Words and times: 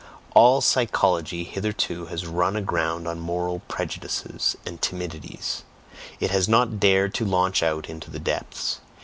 All 0.33 0.61
psychology 0.61 1.43
hitherto 1.43 2.07
has 2.07 2.25
run 2.25 2.55
aground 2.55 3.07
on 3.07 3.19
moral 3.19 3.59
prejudices 3.67 4.57
and 4.65 4.81
timidities, 4.81 5.61
it 6.19 6.31
has 6.31 6.49
not 6.49 6.79
dared 6.79 7.13
to 7.13 7.23
launch 7.23 7.61
out 7.61 7.87
into 7.87 8.09
the 8.09 8.17
depths. 8.17 8.79